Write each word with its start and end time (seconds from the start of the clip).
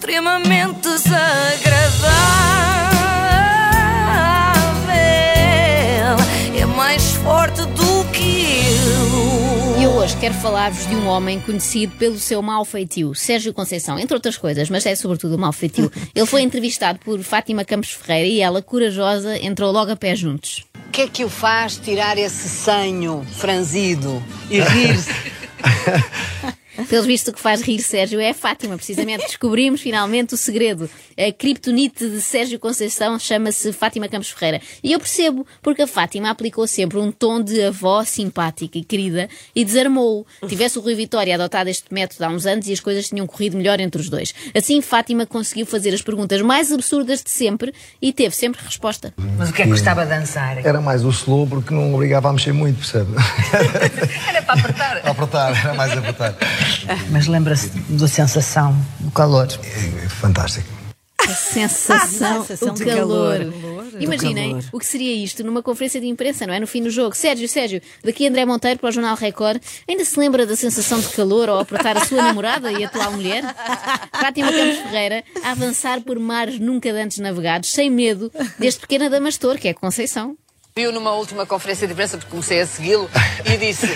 extremamente 0.00 0.80
desagradável. 0.80 2.10
É 6.58 6.64
mais 6.64 7.12
forte 7.16 7.60
do 7.66 8.04
que 8.10 8.54
eu. 8.64 9.78
E 9.78 9.84
eu 9.84 9.90
hoje 9.90 10.16
quero 10.16 10.32
falar-vos 10.34 10.86
de 10.86 10.94
um 10.94 11.06
homem 11.06 11.38
conhecido 11.40 11.94
pelo 11.96 12.18
seu 12.18 12.40
mau 12.40 12.64
feitio, 12.64 13.14
Sérgio 13.14 13.52
Conceição, 13.52 13.98
entre 13.98 14.14
outras 14.14 14.38
coisas, 14.38 14.70
mas 14.70 14.86
é 14.86 14.94
sobretudo 14.94 15.36
o 15.36 15.38
mau 15.38 15.52
feitio. 15.52 15.92
Ele 16.14 16.26
foi 16.26 16.40
entrevistado 16.40 16.98
por 17.00 17.22
Fátima 17.22 17.62
Campos 17.62 17.92
Ferreira 17.92 18.26
e 18.26 18.40
ela, 18.40 18.62
corajosa, 18.62 19.36
entrou 19.36 19.70
logo 19.70 19.92
a 19.92 19.96
pé 19.96 20.16
juntos. 20.16 20.64
O 20.88 20.90
que 20.90 21.02
é 21.02 21.08
que 21.08 21.24
o 21.24 21.28
faz 21.28 21.76
tirar 21.76 22.16
esse 22.16 22.48
senho 22.48 23.22
franzido 23.36 24.22
e 24.48 24.60
rir-se? 24.60 25.12
Pelos 26.88 27.06
vistos, 27.06 27.32
o 27.32 27.34
que 27.34 27.40
faz 27.40 27.62
rir 27.62 27.80
Sérgio 27.80 28.20
é 28.20 28.30
a 28.30 28.34
Fátima, 28.34 28.76
precisamente. 28.76 29.26
Descobrimos 29.26 29.80
finalmente 29.80 30.34
o 30.34 30.36
segredo. 30.36 30.88
A 31.18 31.32
criptonite 31.32 32.08
de 32.08 32.20
Sérgio 32.20 32.58
Conceição 32.58 33.18
chama-se 33.18 33.72
Fátima 33.72 34.08
Campos 34.08 34.30
Ferreira. 34.30 34.60
E 34.82 34.92
eu 34.92 34.98
percebo, 34.98 35.46
porque 35.62 35.82
a 35.82 35.86
Fátima 35.86 36.30
aplicou 36.30 36.66
sempre 36.66 36.98
um 36.98 37.10
tom 37.10 37.42
de 37.42 37.62
avó 37.62 38.04
simpática 38.04 38.78
e 38.78 38.84
querida 38.84 39.28
e 39.54 39.64
desarmou-o. 39.64 40.26
Tivesse 40.48 40.78
o 40.78 40.82
Rui 40.82 40.94
Vitória 40.94 41.34
adotado 41.34 41.68
este 41.68 41.92
método 41.92 42.24
há 42.24 42.28
uns 42.28 42.46
anos 42.46 42.66
e 42.68 42.72
as 42.72 42.80
coisas 42.80 43.08
tinham 43.08 43.26
corrido 43.26 43.56
melhor 43.56 43.80
entre 43.80 44.00
os 44.00 44.08
dois. 44.08 44.34
Assim, 44.54 44.80
Fátima 44.80 45.26
conseguiu 45.26 45.66
fazer 45.66 45.92
as 45.94 46.02
perguntas 46.02 46.40
mais 46.42 46.72
absurdas 46.72 47.22
de 47.22 47.30
sempre 47.30 47.72
e 48.00 48.12
teve 48.12 48.34
sempre 48.34 48.60
resposta. 48.64 49.12
Mas 49.36 49.50
o 49.50 49.52
que 49.52 49.62
é 49.62 49.64
que 49.64 49.70
gostava 49.70 50.04
de 50.04 50.10
dançar? 50.10 50.58
Era 50.64 50.80
mais 50.80 51.04
o 51.04 51.10
slow 51.10 51.46
porque 51.46 51.72
não 51.74 51.94
obrigava 51.94 52.28
a 52.28 52.32
mexer 52.32 52.52
muito, 52.52 52.78
percebe? 52.78 53.10
Era 54.28 54.42
para 54.42 54.60
apertar. 54.60 55.00
a 55.04 55.10
apertar, 55.10 55.64
era 55.64 55.74
mais 55.74 55.92
apertar. 55.92 56.36
Mas 57.10 57.26
lembra-se 57.26 57.68
da 57.68 58.08
sensação, 58.08 58.76
do 58.98 59.10
calor. 59.10 59.48
É, 59.62 60.04
é 60.04 60.08
fantástico. 60.08 60.68
A 61.18 61.34
sensação, 61.34 62.44
sensação 62.44 62.74
o 62.74 62.76
de 62.76 62.84
calor. 62.84 63.38
calor. 63.38 64.00
Imaginem 64.00 64.50
calor. 64.52 64.64
o 64.72 64.78
que 64.78 64.86
seria 64.86 65.12
isto 65.12 65.44
numa 65.44 65.62
conferência 65.62 66.00
de 66.00 66.06
imprensa, 66.06 66.46
não 66.46 66.54
é? 66.54 66.60
No 66.60 66.66
fim 66.66 66.82
do 66.82 66.90
jogo. 66.90 67.14
Sérgio, 67.14 67.48
Sérgio, 67.48 67.80
daqui 68.02 68.26
André 68.26 68.44
Monteiro 68.44 68.80
para 68.80 68.88
o 68.88 68.92
Jornal 68.92 69.16
Record, 69.16 69.62
ainda 69.88 70.04
se 70.04 70.18
lembra 70.18 70.46
da 70.46 70.56
sensação 70.56 70.98
de 70.98 71.08
calor 71.08 71.48
ao 71.48 71.58
apertar 71.60 71.96
a 71.96 72.04
sua 72.04 72.22
namorada 72.22 72.72
e 72.72 72.84
atual 72.84 73.12
mulher? 73.12 73.44
Fátima 74.12 74.52
Campos 74.52 74.78
Ferreira 74.78 75.24
a 75.44 75.50
avançar 75.50 76.00
por 76.00 76.18
mares 76.18 76.58
nunca 76.58 76.90
antes 76.90 77.18
navegados, 77.18 77.70
sem 77.70 77.90
medo 77.90 78.32
deste 78.58 78.80
pequeno 78.80 79.06
adamastor, 79.06 79.58
que 79.58 79.68
é 79.68 79.74
Conceição. 79.74 80.36
Viu 80.74 80.92
numa 80.92 81.12
última 81.12 81.44
conferência 81.46 81.86
de 81.86 81.92
imprensa, 81.92 82.16
porque 82.16 82.30
comecei 82.30 82.60
a 82.60 82.66
segui-lo, 82.66 83.10
e 83.44 83.56
disse: 83.56 83.88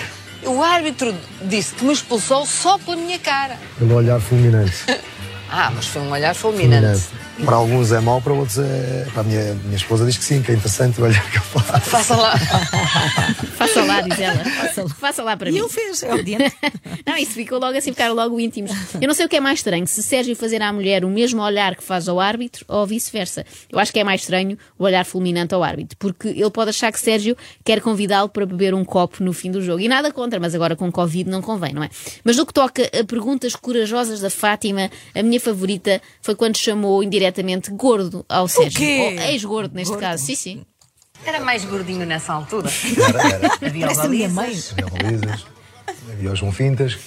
O 0.47 0.62
árbitro 0.62 1.14
disse 1.42 1.75
que 1.75 1.84
me 1.84 1.92
expulsou 1.92 2.45
só 2.47 2.78
pela 2.78 2.97
minha 2.97 3.19
cara. 3.19 3.59
Pelo 3.78 3.95
olhar 3.95 4.20
fulminante. 4.20 4.84
Ah, 5.56 5.70
mas 5.73 5.86
foi 5.86 6.03
um 6.03 6.11
olhar 6.11 6.34
fulminante. 6.34 7.05
Para 7.44 7.56
alguns 7.56 7.90
é 7.92 8.00
mau, 8.00 8.20
para 8.22 8.32
outros 8.32 8.58
é. 8.58 9.06
Para 9.12 9.22
a 9.22 9.24
minha, 9.24 9.54
minha 9.64 9.77
esposa 9.77 10.06
diz 10.06 10.16
que 10.16 10.24
sim, 10.24 10.40
que 10.42 10.52
é 10.52 10.54
interessante 10.54 11.00
o 11.00 11.04
olhar 11.04 11.30
que 11.30 11.38
eu 11.38 11.42
faço. 11.42 11.90
Faça 11.90 12.16
lá. 12.16 12.34
Faça 13.56 13.82
lá, 13.84 14.00
diz 14.02 14.20
ela. 14.20 14.44
Faça, 14.44 14.88
faça 14.88 15.22
lá 15.22 15.36
para 15.36 15.48
E 15.48 15.52
mim. 15.52 15.58
ele 15.58 15.68
fez, 15.68 16.02
é 16.02 16.12
obediente. 16.14 16.55
Não, 17.06 17.16
isso 17.16 17.32
ficou 17.32 17.58
logo 17.58 17.77
assim, 17.77 17.90
ficaram 17.92 18.14
logo 18.14 18.38
íntimos. 18.40 18.70
Eu 19.00 19.06
não 19.06 19.14
sei 19.14 19.27
o 19.27 19.28
que 19.28 19.36
é 19.36 19.40
mais 19.40 19.58
estranho, 19.58 19.86
se 19.86 20.02
Sérgio 20.02 20.34
fazer 20.34 20.60
à 20.62 20.72
mulher 20.72 21.05
o 21.05 21.08
mesmo 21.08 21.42
olhar 21.42 21.74
que 21.77 21.82
faz 21.82 22.08
ao 22.08 22.18
árbitro 22.18 22.64
ou 22.68 22.86
vice-versa. 22.86 23.44
Eu 23.70 23.78
acho 23.78 23.92
que 23.92 23.98
é 24.00 24.05
mais 24.05 24.22
estranho 24.22 24.56
o 24.78 24.84
olhar 24.84 25.05
fulminante 25.05 25.55
ao 25.55 25.62
árbitro, 25.62 25.96
porque 25.98 26.28
ele 26.28 26.50
pode 26.50 26.70
achar 26.70 26.90
que 26.92 26.98
Sérgio 26.98 27.36
quer 27.64 27.80
convidá-lo 27.80 28.28
para 28.28 28.46
beber 28.46 28.74
um 28.74 28.84
copo 28.84 29.22
no 29.22 29.32
fim 29.32 29.50
do 29.50 29.62
jogo. 29.62 29.80
E 29.80 29.88
nada 29.88 30.10
contra, 30.12 30.40
mas 30.40 30.55
agora 30.55 30.74
com 30.77 30.90
Covid 30.90 31.28
não 31.28 31.42
convém, 31.42 31.72
não 31.74 31.82
é? 31.84 31.90
Mas 32.24 32.36
no 32.36 32.46
que 32.46 32.52
toca 32.55 32.82
a 32.98 33.05
perguntas 33.05 33.55
corajosas 33.55 34.20
da 34.20 34.30
Fátima, 34.30 34.90
a 35.14 35.22
minha 35.22 35.40
favorita 35.40 36.00
foi 36.22 36.34
quando 36.34 36.56
chamou 36.56 37.02
indiretamente 37.25 37.70
gordo 37.70 38.25
ao 38.28 38.47
Sérgio. 38.47 38.78
quê? 38.78 39.17
Ou 39.19 39.25
ex-gordo, 39.30 39.75
neste 39.75 39.97
caso. 39.97 40.25
Sim, 40.27 40.34
sim. 40.34 40.64
Era 41.25 41.41
mais 41.41 41.64
gordinho 41.64 42.05
nessa 42.05 42.34
altura. 42.34 42.70
Era, 43.08 43.35
era. 43.35 43.55
Havia 43.67 43.86
Parece 43.86 44.01
a 44.02 44.08
minha 44.08 44.29
mãe. 44.29 44.46
balizas. 44.48 45.46
Havia 45.89 46.12
havia 46.12 46.33
o 46.33 46.36
João 46.36 46.52
Fintas, 46.52 46.98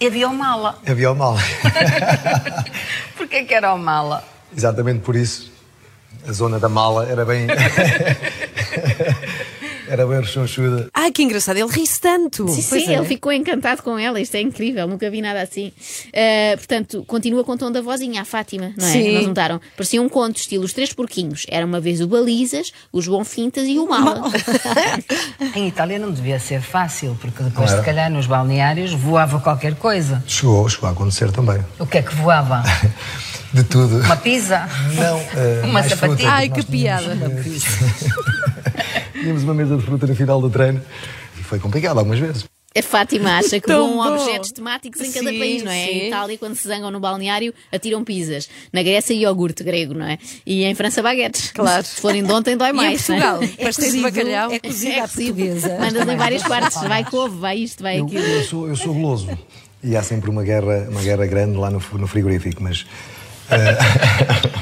E 0.00 0.06
havia 0.06 0.28
o 0.28 0.34
mala. 0.34 0.78
havia 0.86 1.10
o 1.10 1.14
Mal. 1.14 1.36
Porquê 3.16 3.44
que 3.44 3.52
era 3.54 3.74
o 3.74 3.78
mala? 3.78 4.24
Exatamente 4.56 5.00
por 5.00 5.14
isso, 5.14 5.52
a 6.26 6.32
zona 6.32 6.58
da 6.58 6.68
mala 6.70 7.06
era 7.06 7.24
bem. 7.24 7.46
era 9.88 10.06
bem 10.06 10.20
rechonchuda. 10.20 10.88
Ai, 10.92 11.10
que 11.10 11.22
engraçado, 11.22 11.56
ele 11.56 11.70
ri-se 11.70 12.00
tanto. 12.00 12.48
Sim, 12.48 12.64
Pois 12.68 12.84
sim, 12.84 12.92
é. 12.92 12.98
ele 12.98 13.06
ficou 13.06 13.32
encantado 13.32 13.82
com 13.82 13.98
ela, 13.98 14.20
isto 14.20 14.34
é 14.36 14.40
incrível, 14.40 14.86
nunca 14.86 15.10
vi 15.10 15.20
nada 15.22 15.42
assim. 15.42 15.72
Uh, 16.08 16.56
portanto, 16.56 17.04
continua 17.06 17.44
com 17.44 17.52
o 17.52 17.58
tom 17.58 17.70
da 17.70 17.80
vozinha, 17.80 18.22
a 18.22 18.24
Fátima, 18.24 18.72
não 18.76 18.86
é? 18.86 18.90
Sim. 18.92 19.14
Nós 19.14 19.26
notaram. 19.26 19.60
Parecia 19.76 20.00
um 20.02 20.08
conto, 20.08 20.36
estilo 20.38 20.64
Os 20.64 20.72
Três 20.72 20.92
Porquinhos. 20.92 21.44
Era 21.48 21.64
uma 21.64 21.80
vez 21.80 22.00
o 22.00 22.06
Balizas, 22.08 22.72
o 22.92 23.00
João 23.00 23.24
Fintas 23.24 23.66
e 23.66 23.78
o 23.78 23.88
Mala. 23.88 24.30
Em 25.54 25.68
Itália 25.68 25.98
não 25.98 26.10
devia 26.10 26.38
ser 26.38 26.60
fácil, 26.60 27.16
porque 27.20 27.42
depois, 27.42 27.70
Não 27.70 27.78
se 27.78 27.84
calhar, 27.84 28.10
nos 28.10 28.26
balneários 28.26 28.92
voava 28.92 29.40
qualquer 29.40 29.74
coisa. 29.74 30.22
Chegou, 30.26 30.68
chegou 30.68 30.88
a 30.88 30.92
acontecer 30.92 31.30
também. 31.30 31.64
O 31.78 31.86
que 31.86 31.98
é 31.98 32.02
que 32.02 32.14
voava? 32.14 32.62
De 33.52 33.62
tudo. 33.64 34.00
Uma 34.00 34.16
pizza? 34.16 34.68
Não, 34.96 35.18
eh, 35.18 35.62
Uma 35.64 35.82
sapatilha? 35.82 36.30
Ai, 36.30 36.48
que 36.50 36.62
piada. 36.64 37.16
Tínhamos 39.26 39.42
uma 39.42 39.54
mesa 39.54 39.76
de 39.76 39.82
fruta 39.82 40.06
no 40.06 40.14
final 40.14 40.40
do 40.40 40.48
treino 40.48 40.80
e 41.36 41.42
foi 41.42 41.58
complicado 41.58 41.98
algumas 41.98 42.20
vezes. 42.20 42.44
A 42.78 42.80
Fátima 42.80 43.38
acha 43.38 43.58
que 43.58 43.66
Tão 43.66 43.96
vão 43.96 44.14
objetos 44.14 44.52
temáticos 44.52 45.00
em 45.00 45.10
cada 45.10 45.30
Sim, 45.30 45.38
país, 45.40 45.62
não 45.64 45.72
é? 45.72 45.84
sim. 45.86 45.90
Em 45.90 46.06
Itália, 46.06 46.38
quando 46.38 46.54
se 46.54 46.68
zangam 46.68 46.92
no 46.92 47.00
balneário, 47.00 47.52
atiram 47.72 48.04
pizzas. 48.04 48.48
Na 48.72 48.84
Grécia, 48.84 49.14
iogurte 49.14 49.64
grego, 49.64 49.94
não 49.94 50.06
é? 50.06 50.16
E 50.46 50.62
em 50.62 50.74
França, 50.76 51.02
baguetes. 51.02 51.50
Claro. 51.50 51.84
Se 51.84 52.00
forem 52.00 52.22
de 52.22 52.30
ontem, 52.32 52.56
dói 52.56 52.68
E 52.70 52.70
em 52.70 52.74
mais. 52.76 53.08
não 53.08 53.16
é? 53.16 53.20
Portugal, 53.20 53.56
pastéis 53.64 53.92
de 53.94 54.00
bacalhau. 54.00 54.52
É 54.52 54.58
cozida 54.60 54.96
à 55.02 55.08
cozido. 55.08 55.34
portuguesa. 55.34 55.78
Mandas 55.80 56.08
em 56.08 56.16
várias 56.16 56.42
partes. 56.44 56.80
Vai 56.82 57.04
couve, 57.04 57.36
vai 57.36 57.58
isto, 57.58 57.82
vai 57.82 57.98
Eu, 57.98 58.04
aquilo. 58.06 58.22
eu 58.24 58.44
sou, 58.44 58.68
eu 58.68 58.76
sou 58.76 58.94
goloso 58.94 59.36
e 59.82 59.96
há 59.96 60.02
sempre 60.04 60.30
uma 60.30 60.44
guerra, 60.44 60.86
uma 60.88 61.00
guerra 61.02 61.26
grande 61.26 61.56
lá 61.56 61.68
no, 61.70 61.82
no 61.94 62.06
frigorífico, 62.06 62.62
mas 62.62 62.86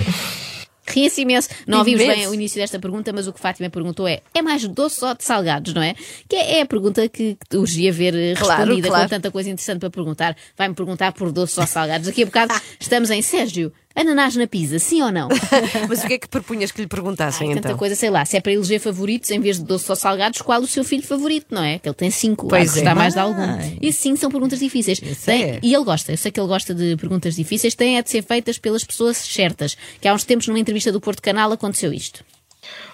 Ria-se 0.95 1.23
imenso. 1.23 1.49
Não 1.67 1.79
ouvimos 1.79 2.01
Imenso. 2.01 2.19
bem 2.21 2.29
o 2.29 2.35
início 2.35 2.61
desta 2.61 2.79
pergunta, 2.79 3.13
mas 3.13 3.27
o 3.27 3.33
que 3.33 3.41
Fátima 3.41 3.69
perguntou 3.69 4.07
é: 4.07 4.21
é 4.33 4.41
mais 4.41 4.67
doce 4.69 5.05
ou 5.05 5.15
de 5.15 5.25
salgados, 5.25 5.75
não 5.75 5.83
é? 5.83 5.95
Que 6.29 6.37
é, 6.37 6.59
é 6.59 6.61
a 6.63 6.67
pergunta 6.67 7.09
que, 7.09 7.37
que 7.51 7.57
urgia 7.57 7.93
ver 7.93 8.15
eh, 8.15 8.35
Claro, 8.35 8.61
respondida 8.61 8.89
claro. 8.89 9.05
com 9.05 9.09
tanta 9.11 9.31
coisa 9.31 9.51
interessante 9.51 9.81
para 9.81 9.91
perguntar. 9.91 10.37
Vai-me 10.57 10.75
perguntar 10.75 11.13
por 11.13 11.33
doces 11.33 11.59
ou 11.59 11.67
salgados. 11.67 12.07
Daqui 12.07 12.23
a 12.23 12.27
bocado 12.27 12.55
estamos 12.79 13.11
em 13.11 13.23
Sérgio. 13.23 13.73
Ananás 13.97 14.35
na 14.35 14.47
pizza, 14.47 14.79
sim 14.81 15.01
ou 15.03 15.13
não? 15.13 15.29
Mas 15.89 16.03
o 16.03 16.07
que 16.09 16.15
é 16.15 16.19
que 16.19 16.29
propunhas 16.29 16.73
que 16.73 16.81
lhe 16.81 16.87
perguntassem 16.89 17.49
Ai, 17.49 17.55
tanta 17.55 17.69
então? 17.69 17.79
coisa, 17.79 17.95
sei 17.95 18.11
lá. 18.11 18.25
Se 18.25 18.37
é 18.37 18.41
para 18.41 18.53
eleger 18.53 18.81
favoritos 18.81 19.31
em 19.31 19.39
vez 19.41 19.59
de 19.59 19.65
doces 19.65 19.89
ou 19.89 19.95
salgados, 19.95 20.43
qual 20.43 20.61
o 20.61 20.67
seu 20.67 20.83
filho 20.83 21.03
favorito, 21.05 21.47
não 21.55 21.63
é? 21.63 21.79
Que 21.79 21.89
ele 21.89 21.95
tem 21.95 22.11
cinco, 22.11 22.49
Pois 22.49 22.77
é. 22.77 22.93
mais 22.95 23.15
de 23.15 23.21
algum. 23.21 23.43
E 23.81 23.93
sim, 23.93 24.17
são 24.17 24.31
perguntas 24.31 24.59
difíceis. 24.59 24.99
Tem- 25.25 25.43
é. 25.45 25.59
E 25.63 25.73
ele 25.73 25.85
gosta, 25.85 26.13
eu 26.13 26.17
sei 26.17 26.33
que 26.33 26.41
ele 26.41 26.49
gosta 26.49 26.75
de 26.75 26.97
perguntas 26.97 27.37
difíceis, 27.37 27.75
têm 27.75 27.97
é 27.97 28.03
de 28.03 28.11
ser 28.11 28.23
feitas 28.25 28.59
pelas 28.59 28.83
pessoas 28.83 29.17
certas. 29.17 29.77
Que 30.01 30.09
há 30.09 30.15
uns 30.15 30.25
tempos, 30.25 30.49
numa 30.49 30.59
entrevista 30.59 30.91
do 30.91 31.01
Porto 31.01 31.23
Canal, 31.23 31.53
aconteceu 31.53 31.93
isto. 31.93 32.25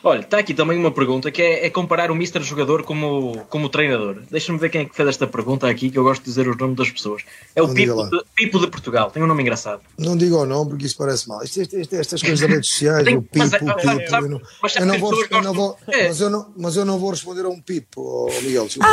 Olha, 0.02 0.20
está 0.20 0.38
aqui 0.38 0.54
também 0.54 0.78
uma 0.78 0.90
pergunta 0.90 1.30
que 1.30 1.42
é, 1.42 1.66
é 1.66 1.70
comparar 1.70 2.10
o 2.10 2.14
Mister 2.14 2.42
jogador 2.42 2.82
como, 2.84 3.44
como 3.50 3.68
treinador. 3.68 4.16
Deixa-me 4.30 4.58
ver 4.58 4.70
quem 4.70 4.80
é 4.82 4.84
que 4.86 4.96
fez 4.96 5.08
esta 5.08 5.26
pergunta 5.26 5.68
aqui, 5.68 5.90
que 5.90 5.98
eu 5.98 6.02
gosto 6.04 6.22
de 6.22 6.28
dizer 6.30 6.48
os 6.48 6.56
nomes 6.56 6.76
das 6.76 6.90
pessoas. 6.90 7.22
É 7.54 7.62
o 7.62 7.72
Pipo 7.72 8.08
de, 8.08 8.22
Pipo 8.34 8.58
de 8.58 8.66
Portugal, 8.68 9.10
tem 9.10 9.22
um 9.22 9.26
nome 9.26 9.42
engraçado. 9.42 9.82
Não 9.98 10.16
diga 10.16 10.36
o 10.36 10.46
nome 10.46 10.70
porque 10.70 10.86
isso 10.86 10.96
parece 10.96 11.28
mal. 11.28 11.42
Isto, 11.42 11.60
isto- 11.62 11.78
isto- 11.78 11.96
estas 11.96 12.20
coisas 12.22 12.40
das 12.40 12.48
redes 12.50 12.70
sociais, 12.70 13.04
Tem- 13.04 13.16
o 13.16 13.22
pipo, 13.22 13.38
mas 13.38 13.52
o 13.52 13.58
pipo. 13.58 14.10
sabe- 14.10 14.26
eu 14.26 14.30
não, 14.30 14.40
mas 14.62 14.76
eu 14.76 14.86
não 14.86 14.98
vou, 14.98 15.12
eu 15.30 15.42
não 15.42 15.52
vou- 15.54 15.68
gostam- 15.86 16.02
mas, 16.08 16.20
eu 16.20 16.30
não, 16.30 16.52
mas 16.56 16.76
eu 16.76 16.84
não 16.84 16.98
vou 16.98 17.10
responder 17.10 17.44
a 17.44 17.48
um 17.48 17.60
pipo, 17.60 18.00
oh, 18.30 18.42
Miguel. 18.42 18.64
desculpa. 18.66 18.88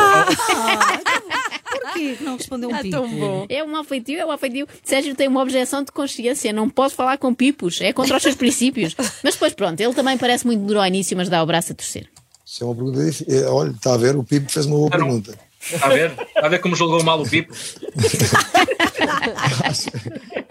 Porquê 1.94 2.16
que 2.16 2.24
não 2.24 2.38
respondeu 2.38 2.70
um 2.70 2.76
Ah, 2.76 2.80
pipo? 2.80 2.96
tão 2.98 3.08
bom. 3.10 3.46
É 3.50 3.64
um 3.64 3.76
afeitio, 3.76 4.20
é 4.20 4.26
um 4.26 4.32
afeitio. 4.32 4.68
Sérgio 4.84 5.16
tem 5.16 5.28
uma 5.28 5.42
objeção 5.42 5.84
de 5.84 5.92
consciência. 5.92 6.52
Não 6.54 6.70
posso 6.70 6.96
falar 6.96 7.18
com 7.18 7.34
pipos. 7.34 7.80
É 7.82 7.94
contra 7.94 8.18
os 8.18 8.24
seus 8.24 8.34
princípios. 8.36 8.96
Mas 9.24 9.34
depois, 9.36 9.54
pronto, 9.54 9.80
ele 9.80 9.94
também 9.94 10.18
parece 10.18 10.46
muito 10.46 10.64
duro 10.66 10.80
ao 10.80 10.86
início, 10.88 11.16
mas 11.18 11.30
dá 11.30 11.42
o 11.42 11.46
braço 11.46 11.72
a 11.72 11.76
torcer. 11.76 12.08
Isso 12.46 12.64
é 12.64 12.68
uma 12.68 12.76
pergunta 12.76 13.04
difícil. 13.06 13.44
É, 13.44 13.48
Olha, 13.50 13.72
está 13.72 13.94
a 13.94 13.98
ver, 13.98 14.16
o 14.16 14.24
Pipo 14.24 14.52
fez 14.52 14.66
uma 14.66 14.78
boa 14.78 14.90
não- 14.90 14.98
pergunta. 14.98 15.38
Está 15.60 15.88
a 15.88 15.90
ver? 15.90 16.12
Está 16.12 16.46
a 16.46 16.50
ver 16.50 16.60
como 16.60 16.76
julgou 16.76 17.04
mal 17.04 17.22
o 17.22 17.28
Pipo? 17.30 17.54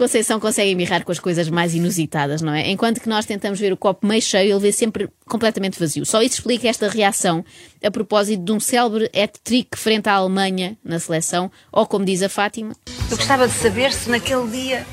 Conceição 0.00 0.40
consegue 0.40 0.70
embirrar 0.70 1.04
com 1.04 1.12
as 1.12 1.18
coisas 1.18 1.50
mais 1.50 1.74
inusitadas, 1.74 2.40
não 2.40 2.54
é? 2.54 2.70
Enquanto 2.70 3.02
que 3.02 3.08
nós 3.08 3.26
tentamos 3.26 3.60
ver 3.60 3.70
o 3.70 3.76
copo 3.76 4.06
meio 4.06 4.22
cheio, 4.22 4.52
ele 4.52 4.58
vê 4.58 4.72
sempre 4.72 5.10
completamente 5.28 5.78
vazio. 5.78 6.06
Só 6.06 6.22
isso 6.22 6.36
explica 6.36 6.66
esta 6.68 6.88
reação 6.88 7.44
a 7.84 7.90
propósito 7.90 8.42
de 8.42 8.50
um 8.50 8.58
célebre 8.58 9.10
hat-trick 9.14 9.76
frente 9.76 10.08
à 10.08 10.14
Alemanha 10.14 10.74
na 10.82 10.98
seleção, 10.98 11.52
ou 11.70 11.86
como 11.86 12.02
diz 12.02 12.22
a 12.22 12.30
Fátima, 12.30 12.74
Eu 13.10 13.16
gostava 13.18 13.46
de 13.46 13.52
saber 13.52 13.92
se 13.92 14.08
naquele 14.08 14.48
dia 14.48 14.86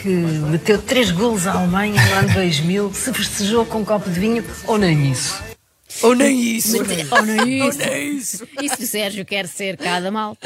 que 0.00 0.08
meteu 0.08 0.80
três 0.80 1.10
golos 1.10 1.46
à 1.46 1.52
Alemanha 1.52 2.00
no 2.02 2.14
ano 2.14 2.32
2000 2.32 2.94
se 2.94 3.12
festejou 3.12 3.66
com 3.66 3.80
um 3.80 3.84
copo 3.84 4.08
de 4.08 4.18
vinho 4.18 4.42
ou 4.66 4.78
nem 4.78 5.12
isso. 5.12 5.51
Ou 6.02 6.14
nem 6.14 6.56
isso. 6.56 6.78
Oh, 6.78 7.22
não 7.22 7.34
é 7.84 7.98
isso. 8.04 8.46
E 8.60 8.68
se 8.68 8.82
o 8.82 8.86
Sérgio 8.86 9.24
quer 9.24 9.46
ser 9.46 9.76
cada 9.76 10.10
mal? 10.10 10.36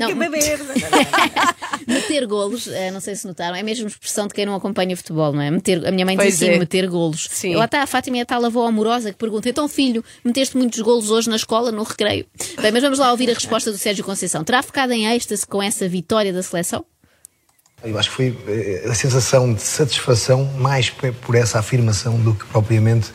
Não, 0.00 0.08
meter 1.86 2.26
golos, 2.26 2.66
eh, 2.68 2.90
não 2.90 3.00
sei 3.00 3.14
se 3.14 3.26
notaram, 3.26 3.54
é 3.56 3.62
mesmo 3.62 3.86
expressão 3.86 4.26
de 4.26 4.34
quem 4.34 4.46
não 4.46 4.54
acompanha 4.54 4.96
futebol, 4.96 5.32
não 5.32 5.40
é? 5.40 5.50
Meter, 5.50 5.86
a 5.86 5.90
minha 5.90 6.04
mãe 6.04 6.16
diz 6.16 6.24
Pois 6.24 6.34
assim, 6.42 6.48
é. 6.52 6.58
meter 6.58 6.88
golos. 6.88 7.28
Sim. 7.30 7.54
Lá 7.54 7.66
está 7.66 7.82
a 7.82 7.86
Fátima 7.86 8.18
e 8.18 8.20
a 8.20 8.26
tal 8.26 8.44
avó 8.44 8.66
amorosa 8.66 9.12
que 9.12 9.18
pergunta: 9.18 9.48
então, 9.48 9.68
filho, 9.68 10.04
meteste 10.24 10.56
muitos 10.56 10.80
golos 10.80 11.10
hoje 11.10 11.28
na 11.28 11.36
escola, 11.36 11.70
no 11.70 11.82
recreio? 11.82 12.26
Bem, 12.60 12.72
mas 12.72 12.82
vamos 12.82 12.98
lá 12.98 13.10
ouvir 13.10 13.30
a 13.30 13.34
resposta 13.34 13.70
do 13.70 13.78
Sérgio 13.78 14.04
Conceição. 14.04 14.42
Terá 14.44 14.62
ficado 14.62 14.92
em 14.92 15.06
êxtase 15.14 15.46
com 15.46 15.62
essa 15.62 15.88
vitória 15.88 16.32
da 16.32 16.42
seleção? 16.42 16.84
Eu 17.84 17.98
acho 17.98 18.08
que 18.10 18.16
foi 18.16 18.36
eh, 18.48 18.86
a 18.88 18.94
sensação 18.94 19.52
de 19.52 19.60
satisfação 19.62 20.44
mais 20.58 20.90
pe- 20.90 21.12
por 21.12 21.34
essa 21.34 21.58
afirmação 21.58 22.18
do 22.20 22.34
que 22.34 22.44
propriamente 22.46 23.10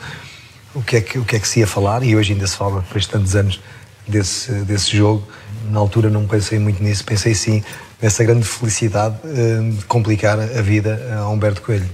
o 0.74 0.82
que 0.82 0.96
é 0.96 1.00
que, 1.00 1.18
o 1.18 1.24
que, 1.24 1.36
é 1.36 1.40
que 1.40 1.48
se 1.48 1.60
ia 1.60 1.66
falar, 1.66 2.02
e 2.02 2.16
hoje 2.16 2.32
ainda 2.32 2.46
se 2.46 2.56
fala, 2.56 2.80
depois 2.80 3.04
de 3.04 3.10
tantos 3.10 3.36
anos, 3.36 3.60
desse, 4.06 4.52
desse 4.64 4.96
jogo. 4.96 5.26
Na 5.70 5.78
altura 5.78 6.10
não 6.10 6.26
pensei 6.26 6.58
muito 6.58 6.82
nisso, 6.82 7.04
pensei 7.04 7.34
sim 7.34 7.62
nessa 8.00 8.24
grande 8.24 8.44
felicidade 8.44 9.16
eh, 9.24 9.76
de 9.76 9.84
complicar 9.84 10.38
a 10.38 10.62
vida 10.62 11.00
a 11.18 11.28
Humberto 11.28 11.62
Coelho. 11.62 11.88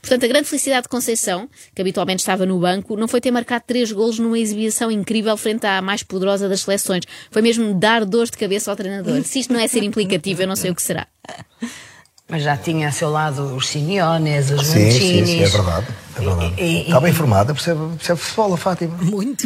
Portanto, 0.00 0.24
a 0.24 0.28
grande 0.28 0.48
felicidade 0.48 0.84
de 0.84 0.88
Conceição, 0.88 1.48
que 1.74 1.82
habitualmente 1.82 2.20
estava 2.20 2.46
no 2.46 2.58
banco, 2.58 2.96
não 2.96 3.06
foi 3.06 3.20
ter 3.20 3.30
marcado 3.30 3.64
três 3.66 3.92
golos 3.92 4.18
numa 4.18 4.38
exibição 4.38 4.90
incrível 4.90 5.36
frente 5.36 5.66
à 5.66 5.82
mais 5.82 6.02
poderosa 6.02 6.48
das 6.48 6.62
seleções. 6.62 7.04
Foi 7.30 7.42
mesmo 7.42 7.74
dar 7.74 8.06
dores 8.06 8.30
de 8.30 8.38
cabeça 8.38 8.70
ao 8.70 8.76
treinador. 8.76 9.22
Se 9.24 9.40
isto 9.40 9.52
não 9.52 9.60
é 9.60 9.68
ser 9.68 9.82
implicativo, 9.82 10.42
eu 10.42 10.48
não 10.48 10.56
sei 10.56 10.70
o 10.70 10.74
que 10.74 10.82
será. 10.82 11.06
Mas 12.26 12.42
já 12.44 12.56
tinha 12.56 12.88
a 12.88 12.92
seu 12.92 13.10
lado 13.10 13.54
os 13.54 13.68
Simeones, 13.68 14.50
os 14.50 14.66
Sim, 14.68 14.90
sim, 14.90 15.26
sim, 15.26 15.42
é 15.42 15.48
verdade. 15.48 15.86
É 16.20 16.24
verdade. 16.24 16.54
E- 16.60 16.62
e- 16.64 16.80
Está 16.82 17.00
bem 17.00 17.10
informada, 17.10 17.54
percebe, 17.54 17.80
percebe 17.96 18.20
futebol, 18.20 18.54
a 18.54 18.56
Fátima. 18.56 18.96
Muito. 19.02 19.44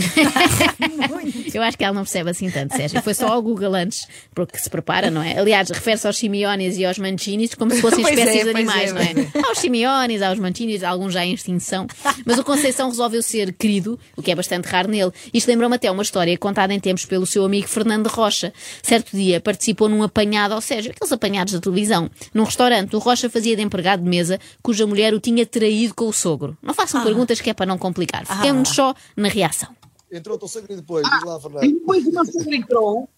Eu 1.54 1.62
acho 1.62 1.76
que 1.78 1.84
ela 1.84 1.94
não 1.94 2.02
percebe 2.02 2.30
assim 2.30 2.50
tanto, 2.50 2.76
Sérgio. 2.76 3.00
Foi 3.02 3.14
só 3.14 3.28
ao 3.28 3.42
Google 3.42 3.74
antes, 3.74 4.06
porque 4.34 4.58
se 4.58 4.68
prepara, 4.68 5.10
não 5.10 5.22
é? 5.22 5.38
Aliás, 5.38 5.68
refere-se 5.70 6.06
aos 6.06 6.16
Simeones 6.16 6.76
e 6.76 6.84
aos 6.84 6.98
Mancinis 6.98 7.54
como 7.54 7.70
se 7.72 7.80
fossem 7.80 8.02
Pois 8.04 8.18
é, 8.18 8.20
espécies 8.22 8.44
de 8.46 8.52
pois 8.52 8.68
animais, 8.68 8.90
é, 8.90 9.14
não 9.14 9.40
é? 9.42 9.48
Aos 9.48 9.58
Simeones, 9.58 10.22
aos 10.22 10.38
Mancinis, 10.38 10.82
alguns 10.82 11.12
já 11.12 11.24
em 11.24 11.32
extinção. 11.34 11.86
Mas 12.26 12.38
o 12.38 12.44
Conceição 12.44 12.88
resolveu 12.88 13.22
ser 13.22 13.52
querido, 13.52 13.98
o 14.16 14.22
que 14.22 14.30
é 14.30 14.34
bastante 14.34 14.66
raro 14.66 14.88
nele. 14.88 15.12
Isto 15.32 15.48
lembra-me 15.48 15.76
até 15.76 15.90
uma 15.90 16.02
história 16.02 16.36
contada 16.36 16.72
em 16.74 16.80
tempos 16.80 17.04
pelo 17.06 17.26
seu 17.26 17.44
amigo 17.44 17.68
Fernando 17.68 18.06
Rocha. 18.08 18.52
Certo 18.82 19.16
dia 19.16 19.40
participou 19.40 19.88
num 19.88 20.02
apanhado 20.02 20.52
ao 20.54 20.60
Sérgio, 20.60 20.90
aqueles 20.92 21.12
apanhados 21.12 21.52
da 21.54 21.60
televisão. 21.60 22.10
Num 22.32 22.44
restaurante, 22.44 22.94
o 22.96 22.98
Rocha 22.98 23.30
fazia 23.30 23.56
de 23.56 23.62
empregado 23.62 24.02
de 24.02 24.08
mesa, 24.08 24.38
cuja 24.62 24.86
mulher 24.86 25.14
o 25.14 25.20
tinha 25.20 25.46
traído 25.46 25.94
com 25.94 26.06
o 26.08 26.12
sogro. 26.12 26.56
Não 26.64 26.74
façam 26.74 27.02
perguntas 27.02 27.40
que 27.40 27.50
é 27.50 27.54
para 27.54 27.66
não 27.66 27.78
complicar. 27.78 28.26
Fiquemos 28.26 28.70
só 28.70 28.94
na 29.16 29.28
reação. 29.28 29.74
Entrou 30.10 30.36
o 30.36 30.38
teu 30.38 30.48
sogro 30.48 30.72
e 30.72 30.76
depois, 30.76 31.08
diz 31.08 31.22
lá, 31.24 31.40
Fernando. 31.40 31.64
E 31.64 31.72
depois 31.72 32.06
o 32.06 32.12
meu 32.12 32.24
sogro 32.24 32.54
entrou 32.54 33.08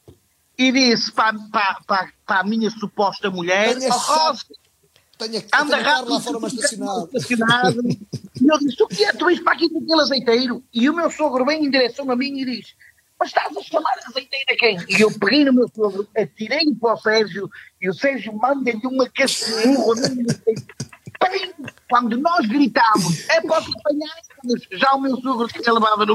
e 0.59 0.73
disse 0.73 1.13
para, 1.13 1.39
para, 1.53 1.81
para, 1.87 2.13
para 2.27 2.41
a 2.41 2.45
minha 2.45 2.71
suposta 2.71 3.31
mulher: 3.31 3.77
Tenha 3.79 3.91
"Oh, 3.95 5.43
que 5.43 5.49
anda 5.55 5.77
rápido, 5.77 6.13
lá 6.13 6.21
fora 6.21 6.41
mais 6.41 6.53
estacionado. 6.55 7.09
E 8.39 8.49
eu 8.49 8.59
disse: 8.59 8.83
O 8.83 8.87
que 8.87 9.03
é? 9.05 9.13
Tu 9.13 9.25
vais 9.25 9.41
para 9.41 9.55
aqui 9.55 9.69
com 9.71 9.79
aquele 9.79 10.01
azeiteiro? 10.03 10.63
E 10.73 10.91
o 10.91 10.95
meu 10.95 11.11
sogro 11.11 11.45
vem 11.47 11.65
em 11.65 11.71
direção 11.71 12.11
a 12.11 12.17
mim 12.17 12.39
e 12.39 12.45
diz: 12.45 12.75
Mas 13.19 13.29
estás 13.29 13.57
a 13.57 13.63
chamar 13.63 13.95
azeiteiro 14.07 14.45
a 14.51 14.57
quem? 14.57 14.79
E 14.89 15.01
eu 15.01 15.11
peguei 15.19 15.45
no 15.45 15.55
meu 15.55 15.69
sogro, 15.75 16.07
atirei-o 16.15 16.77
para 16.77 16.95
o 16.95 16.97
Sérgio 16.99 17.51
e 17.81 17.89
o 17.89 17.95
Sérgio 17.95 18.35
manda-lhe 18.35 18.87
uma 18.87 19.09
cascurra. 19.09 19.95
Bem, 20.45 20.55
Quando 22.09 22.23
nós 22.23 22.47
gritámos, 22.47 23.29
é 23.29 23.41
para 23.41 23.61
os 23.61 23.67
apanhar, 23.67 24.15
já 24.79 24.93
o 24.95 25.01
meu 25.01 25.17
sogro 25.21 25.49
tinha 25.49 25.73
levado 25.73 26.07
no 26.07 26.15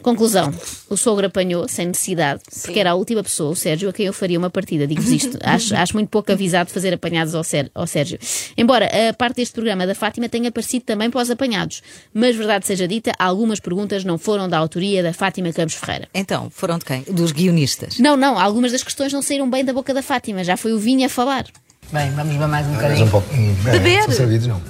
Conclusão. 0.00 0.54
O 0.88 0.96
sogro 0.96 1.26
apanhou, 1.26 1.66
sem 1.68 1.88
necessidade, 1.88 2.40
porque 2.62 2.78
era 2.78 2.92
a 2.92 2.94
última 2.94 3.22
pessoa, 3.22 3.50
o 3.50 3.56
Sérgio, 3.56 3.88
a 3.90 3.92
quem 3.92 4.06
eu 4.06 4.12
faria 4.12 4.38
uma 4.38 4.48
partida. 4.48 4.86
Digo-vos 4.86 5.10
isto. 5.10 5.36
acho, 5.42 5.74
acho 5.74 5.92
muito 5.92 6.08
pouco 6.08 6.30
avisado 6.30 6.70
fazer 6.70 6.94
apanhados 6.94 7.34
ao, 7.34 7.42
Sér- 7.42 7.68
ao 7.74 7.84
Sérgio. 7.86 8.16
Embora 8.56 8.88
a 9.10 9.12
parte 9.12 9.36
deste 9.36 9.52
programa 9.54 9.86
da 9.86 9.94
Fátima 9.96 10.28
tenha 10.28 10.48
aparecido 10.50 10.84
também 10.84 11.10
para 11.10 11.20
os 11.20 11.30
apanhados. 11.30 11.82
Mas, 12.14 12.36
verdade 12.36 12.64
seja 12.64 12.86
dita, 12.86 13.12
algumas 13.18 13.58
perguntas 13.58 14.04
não 14.04 14.16
foram 14.16 14.48
da 14.48 14.56
autoria 14.56 15.02
da 15.02 15.12
Fátima 15.12 15.52
Campos 15.52 15.74
Ferreira. 15.74 16.08
Então, 16.14 16.48
foram 16.48 16.78
de 16.78 16.84
quem? 16.84 17.02
Dos 17.02 17.32
guionistas. 17.32 17.98
Não, 17.98 18.16
não, 18.16 18.38
algumas 18.38 18.70
das 18.72 18.84
questões 18.84 19.12
não 19.12 19.20
saíram 19.20 19.50
bem 19.50 19.64
da 19.64 19.72
boca 19.72 19.92
da 19.92 20.00
Fátima. 20.02 20.44
Já 20.44 20.56
foi 20.56 20.72
o 20.72 20.78
Vinho 20.78 21.04
a 21.04 21.08
falar. 21.08 21.44
Bem, 21.92 22.10
vamos 22.12 22.36
ver 22.36 22.46
mais 22.46 22.66
um 22.66 22.72
bocadinho. 22.74 23.06
um 23.06 23.08
pouco. 23.10 23.34
hum, 23.34 23.56
é, 23.66 23.70
Beber. 23.72 24.02
São 24.04 24.12
servidos, 24.12 24.46
não. 24.46 24.60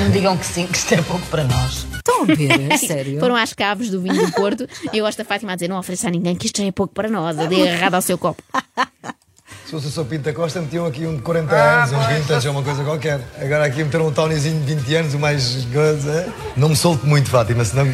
Não 0.00 0.10
digam 0.10 0.36
que 0.36 0.44
sim, 0.46 0.66
que 0.66 0.76
isto 0.76 0.92
é 0.94 1.02
pouco 1.02 1.24
para 1.26 1.44
nós. 1.44 1.86
Estão 1.94 2.22
a 2.22 2.24
ver? 2.26 2.72
A 2.72 2.78
sério? 2.78 3.20
Foram 3.20 3.36
às 3.36 3.52
caves 3.52 3.90
do 3.90 4.00
vinho 4.00 4.26
do 4.26 4.32
Porto 4.32 4.66
e 4.92 4.98
eu 4.98 5.04
gosto 5.04 5.18
da 5.18 5.24
Fátima 5.24 5.52
a 5.52 5.54
dizer: 5.54 5.68
não 5.68 5.78
ofereça 5.78 6.08
a 6.08 6.10
ninguém, 6.10 6.34
que 6.34 6.46
isto 6.46 6.60
já 6.60 6.66
é 6.66 6.72
pouco 6.72 6.92
para 6.94 7.08
nós. 7.08 7.38
Ali 7.38 7.62
agarrado 7.68 7.94
ao 7.94 8.02
seu 8.02 8.18
copo. 8.18 8.42
Se 9.72 9.76
fosse 9.80 9.86
o 9.86 9.90
Sr. 9.90 10.04
Pinta 10.04 10.32
Costa, 10.34 10.60
metiam 10.60 10.84
aqui 10.84 11.06
um 11.06 11.16
de 11.16 11.22
40 11.22 11.54
anos, 11.54 11.92
um 11.92 12.00
vintage, 12.06 12.46
ou 12.46 12.52
uma 12.52 12.62
coisa 12.62 12.84
qualquer. 12.84 13.22
Agora 13.40 13.64
aqui 13.64 13.82
meteram 13.82 14.08
um 14.08 14.12
Tonyzinho 14.12 14.60
de 14.62 14.74
20 14.74 14.94
anos, 14.96 15.14
o 15.14 15.18
mais 15.18 15.66
é? 15.74 16.28
Não 16.58 16.68
me 16.68 16.76
solte 16.76 17.06
muito, 17.06 17.30
Fátima, 17.30 17.64
senão. 17.64 17.86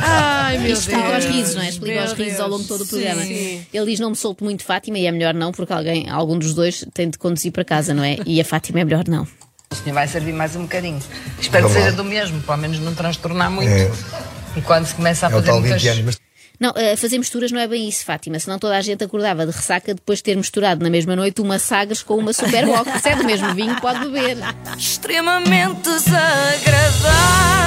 Ai, 0.00 0.56
meu 0.56 0.72
Isto 0.72 0.88
explica 0.88 1.14
aos 1.14 1.24
Deus. 1.24 1.36
risos, 1.36 1.54
não 1.56 1.62
é? 1.62 1.68
Explica 1.68 1.92
Meu 1.92 2.02
aos 2.04 2.12
risos 2.14 2.40
ao 2.40 2.48
longo 2.48 2.62
de 2.62 2.68
todo 2.68 2.84
o 2.84 2.86
programa. 2.86 3.20
Sim. 3.20 3.66
Ele 3.70 3.84
diz: 3.84 4.00
Não 4.00 4.08
me 4.08 4.16
solto 4.16 4.42
muito, 4.42 4.64
Fátima, 4.64 4.96
e 4.96 5.04
é 5.04 5.12
melhor 5.12 5.34
não, 5.34 5.52
porque 5.52 5.74
alguém, 5.74 6.08
algum 6.08 6.38
dos 6.38 6.54
dois 6.54 6.86
tem 6.94 7.10
de 7.10 7.18
conduzir 7.18 7.52
para 7.52 7.66
casa, 7.66 7.92
não 7.92 8.02
é? 8.02 8.16
E 8.24 8.40
a 8.40 8.44
Fátima 8.44 8.80
é 8.80 8.84
melhor 8.84 9.04
não. 9.06 9.24
O 9.70 9.74
senhor 9.74 9.92
vai 9.92 10.08
servir 10.08 10.32
mais 10.32 10.56
um 10.56 10.62
bocadinho. 10.62 11.02
Espero 11.38 11.66
que 11.66 11.72
Vamos 11.72 11.76
lá. 11.76 11.84
seja 11.84 11.96
do 11.98 12.04
mesmo, 12.04 12.40
pelo 12.40 12.56
menos 12.56 12.78
não 12.78 12.94
transtornar 12.94 13.50
muito. 13.50 13.70
É. 13.70 13.90
E 14.56 14.62
quando 14.62 14.86
se 14.86 14.94
começa 14.94 15.26
a 15.26 15.30
É 15.30 15.32
o 15.32 15.36
fazer 15.36 15.46
tal 15.48 15.60
muitas... 15.60 15.82
20 15.82 15.90
anos. 15.90 16.04
Mas 16.06 16.21
Não, 16.62 16.72
eh, 16.76 16.94
fazer 16.94 17.18
misturas 17.18 17.50
não 17.50 17.58
é 17.58 17.66
bem 17.66 17.88
isso, 17.88 18.04
Fátima. 18.04 18.38
Senão 18.38 18.56
toda 18.56 18.76
a 18.76 18.80
gente 18.80 19.02
acordava 19.02 19.44
de 19.44 19.50
ressaca 19.50 19.92
depois 19.92 20.20
de 20.20 20.22
ter 20.22 20.36
misturado 20.36 20.80
na 20.80 20.88
mesma 20.88 21.16
noite 21.16 21.40
uma 21.40 21.58
Sagres 21.58 22.04
com 22.04 22.16
uma 22.16 22.32
Superbox. 22.32 23.02
Se 23.02 23.08
é 23.10 23.16
do 23.16 23.24
mesmo 23.24 23.52
vinho, 23.52 23.80
pode 23.80 23.98
beber. 23.98 24.36
Extremamente 24.78 25.82
desagradável. 25.82 27.61